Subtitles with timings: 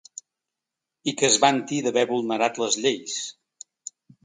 [1.11, 3.21] I que es vanti d’haver vulnerat les lleis.